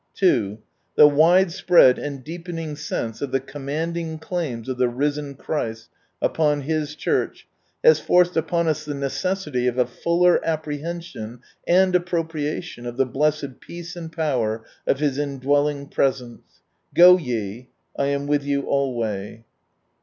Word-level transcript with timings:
2. 0.15 0.57
The 0.95 1.07
widespread 1.07 1.99
and 1.99 2.23
deepening 2.23 2.75
sense 2.75 3.21
of 3.21 3.29
the 3.31 3.39
commanding 3.39 4.17
claims 4.17 4.67
of 4.67 4.79
the 4.79 4.89
Risen 4.89 5.35
Christ 5.35 5.89
upon 6.23 6.61
His 6.61 6.95
Church 6.95 7.47
has 7.83 7.99
forced 7.99 8.35
upon 8.35 8.67
us 8.67 8.83
the 8.83 8.95
necessity 8.95 9.67
of 9.67 9.77
a 9.77 9.85
fuller 9.85 10.43
apprehension 10.43 11.41
and 11.67 11.93
appropriation 11.93 12.87
of 12.87 12.97
the 12.97 13.05
blessed 13.05 13.59
peace 13.59 13.95
and 13.95 14.11
powerof 14.11 14.65
His 14.97 15.19
indwelling 15.19 15.85
presence," 15.87 16.63
Go 16.95 17.19
ye— 17.19 17.69
I 17.95 18.07
am 18.07 18.25
with 18.25 18.43
you 18.43 18.63
alway." 18.63 19.45